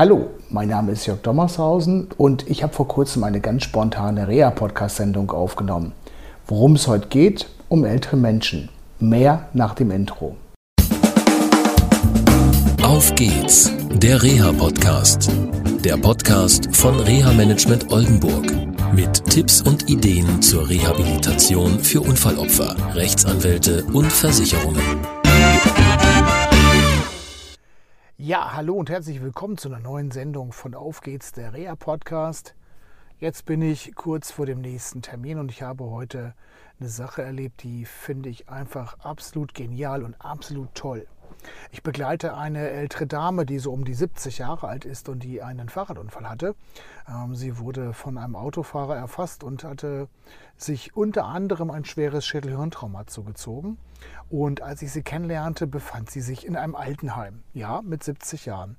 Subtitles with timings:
[0.00, 5.30] Hallo, mein Name ist Jörg Dommershausen und ich habe vor kurzem eine ganz spontane Reha-Podcast-Sendung
[5.30, 5.92] aufgenommen.
[6.46, 7.50] Worum es heute geht?
[7.68, 8.70] Um ältere Menschen.
[8.98, 10.36] Mehr nach dem Intro.
[12.82, 15.30] Auf geht's, der Reha-Podcast.
[15.84, 18.46] Der Podcast von Reha Management Oldenburg.
[18.94, 25.19] Mit Tipps und Ideen zur Rehabilitation für Unfallopfer, Rechtsanwälte und Versicherungen.
[28.22, 32.54] Ja, hallo und herzlich willkommen zu einer neuen Sendung von Auf geht's, der Reha Podcast.
[33.18, 36.34] Jetzt bin ich kurz vor dem nächsten Termin und ich habe heute
[36.78, 41.06] eine Sache erlebt, die finde ich einfach absolut genial und absolut toll.
[41.70, 45.42] Ich begleite eine ältere Dame, die so um die 70 Jahre alt ist und die
[45.42, 46.54] einen Fahrradunfall hatte.
[47.08, 50.08] Ähm, sie wurde von einem Autofahrer erfasst und hatte
[50.56, 53.78] sich unter anderem ein schweres Schädelhirntrauma zugezogen.
[54.28, 58.76] Und als ich sie kennenlernte, befand sie sich in einem Altenheim, ja, mit 70 Jahren.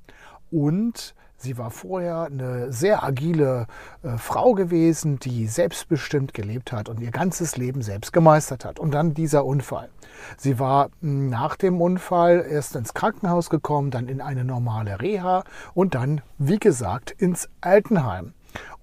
[0.51, 3.65] Und Sie war vorher eine sehr agile
[4.03, 8.79] äh, Frau gewesen, die selbstbestimmt gelebt hat und ihr ganzes Leben selbst gemeistert hat.
[8.79, 9.89] Und dann dieser Unfall.
[10.37, 15.43] Sie war hm, nach dem Unfall erst ins Krankenhaus gekommen, dann in eine normale Reha
[15.73, 18.33] und dann, wie gesagt, ins Altenheim.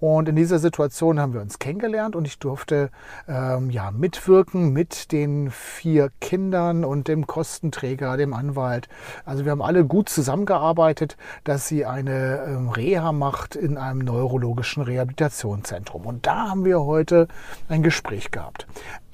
[0.00, 2.90] Und in dieser Situation haben wir uns kennengelernt und ich durfte
[3.26, 8.88] ähm, ja, mitwirken mit den vier Kindern und dem Kostenträger, dem Anwalt.
[9.24, 14.82] Also wir haben alle gut zusammengearbeitet, dass sie eine ähm, Reha macht in einem neurologischen
[14.82, 16.06] Rehabilitationszentrum.
[16.06, 17.26] Und da haben wir heute
[17.68, 18.66] ein Gespräch gehabt.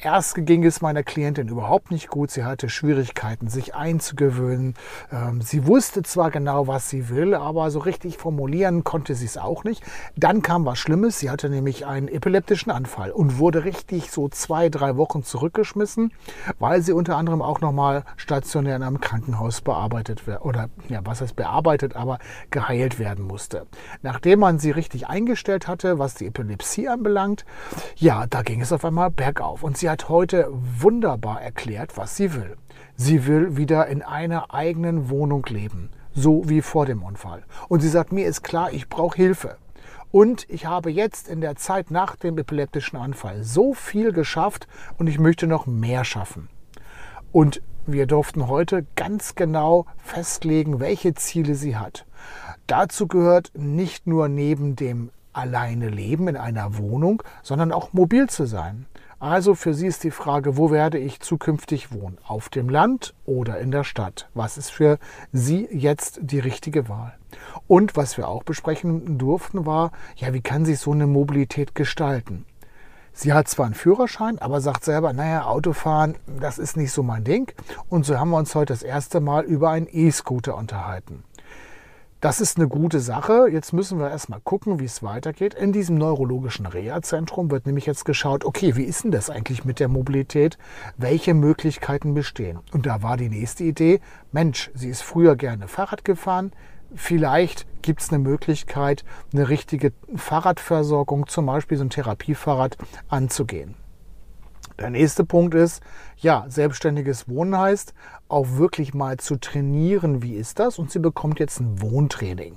[0.05, 2.30] Erst ging es meiner Klientin überhaupt nicht gut.
[2.30, 4.74] Sie hatte Schwierigkeiten, sich einzugewöhnen.
[5.10, 9.38] Ähm, sie wusste zwar genau, was sie will, aber so richtig formulieren konnte sie es
[9.38, 9.82] auch nicht.
[10.14, 11.19] Dann kam was Schlimmes.
[11.19, 16.12] Sie hatte nämlich einen epileptischen Anfall und wurde richtig so zwei, drei Wochen zurückgeschmissen,
[16.58, 21.36] weil sie unter anderem auch nochmal stationär in einem Krankenhaus bearbeitet oder ja, was heißt
[21.36, 22.19] bearbeitet, aber
[22.50, 23.67] geheilt werden musste.
[24.02, 27.45] Nachdem man sie richtig eingestellt hatte, was die Epilepsie anbelangt,
[27.97, 32.35] ja, da ging es auf einmal bergauf und sie hat heute wunderbar erklärt, was sie
[32.35, 32.56] will.
[32.96, 37.42] Sie will wieder in einer eigenen Wohnung leben, so wie vor dem Unfall.
[37.68, 39.56] Und sie sagt, mir ist klar, ich brauche Hilfe.
[40.14, 45.08] Und ich habe jetzt in der Zeit nach dem epileptischen Anfall so viel geschafft und
[45.08, 46.48] ich möchte noch mehr schaffen.
[47.33, 52.07] Und wir durften heute ganz genau festlegen, welche Ziele sie hat.
[52.69, 58.47] Dazu gehört nicht nur neben dem alleine leben in einer Wohnung, sondern auch mobil zu
[58.47, 58.86] sein.
[59.19, 62.19] Also für Sie ist die Frage, wo werde ich zukünftig wohnen?
[62.27, 64.29] Auf dem Land oder in der Stadt?
[64.35, 64.98] Was ist für
[65.33, 67.14] Sie jetzt die richtige Wahl?
[67.67, 72.45] Und was wir auch besprechen durften, war, ja, wie kann sich so eine Mobilität gestalten?
[73.13, 77.23] Sie hat zwar einen Führerschein, aber sagt selber, naja, Autofahren, das ist nicht so mein
[77.23, 77.53] Ding.
[77.89, 81.23] Und so haben wir uns heute das erste Mal über einen E-Scooter unterhalten.
[82.24, 83.48] Das ist eine gute Sache.
[83.52, 85.52] Jetzt müssen wir erstmal gucken, wie es weitergeht.
[85.52, 89.79] In diesem neurologischen Reha-Zentrum wird nämlich jetzt geschaut, okay, wie ist denn das eigentlich mit
[89.79, 90.57] der Mobilität?
[90.96, 92.61] Welche Möglichkeiten bestehen?
[92.73, 94.01] Und da war die nächste Idee,
[94.33, 96.52] Mensch, sie ist früher gerne Fahrrad gefahren.
[96.95, 99.05] Vielleicht gibt es eine Möglichkeit,
[99.35, 103.74] eine richtige Fahrradversorgung, zum Beispiel so ein Therapiefahrrad, anzugehen.
[104.79, 105.83] Der nächste Punkt ist,
[106.17, 107.95] ja, selbstständiges Wohnen heißt,
[108.29, 110.80] auch wirklich mal zu trainieren, wie ist das?
[110.80, 112.57] Und sie bekommt jetzt ein Wohntraining.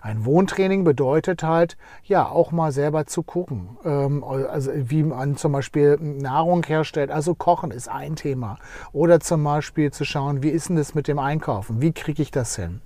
[0.00, 5.52] Ein Wohntraining bedeutet halt, ja, auch mal selber zu gucken, ähm, also wie man zum
[5.52, 7.10] Beispiel Nahrung herstellt.
[7.10, 8.58] Also Kochen ist ein Thema.
[8.92, 11.82] Oder zum Beispiel zu schauen, wie ist denn das mit dem Einkaufen?
[11.82, 12.80] Wie kriege ich das hin?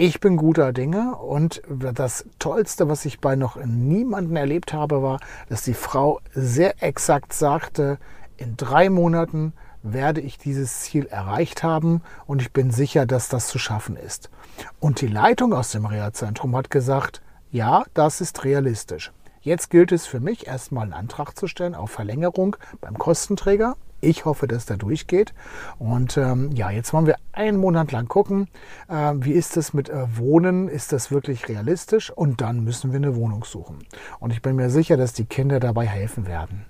[0.00, 5.18] Ich bin guter Dinge und das Tollste, was ich bei noch niemandem erlebt habe, war,
[5.48, 7.98] dass die Frau sehr exakt sagte,
[8.36, 13.48] in drei Monaten werde ich dieses Ziel erreicht haben und ich bin sicher, dass das
[13.48, 14.30] zu schaffen ist.
[14.78, 17.20] Und die Leitung aus dem Reha-Zentrum hat gesagt,
[17.50, 19.10] ja, das ist realistisch.
[19.48, 23.78] Jetzt gilt es für mich erstmal einen Antrag zu stellen auf Verlängerung beim Kostenträger.
[24.02, 25.32] Ich hoffe, dass der durchgeht.
[25.78, 28.48] Und ähm, ja, jetzt wollen wir einen Monat lang gucken,
[28.90, 30.68] äh, wie ist es mit äh, Wohnen?
[30.68, 32.10] Ist das wirklich realistisch?
[32.10, 33.78] Und dann müssen wir eine Wohnung suchen.
[34.20, 36.66] Und ich bin mir sicher, dass die Kinder dabei helfen werden.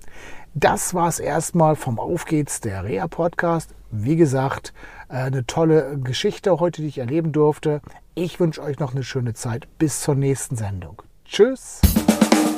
[0.54, 3.74] Das war es erstmal vom Auf geht's, der Rea-Podcast.
[3.90, 4.72] Wie gesagt,
[5.08, 7.80] äh, eine tolle Geschichte heute, die ich erleben durfte.
[8.14, 9.66] Ich wünsche euch noch eine schöne Zeit.
[9.78, 11.02] Bis zur nächsten Sendung.
[11.24, 11.80] Tschüss.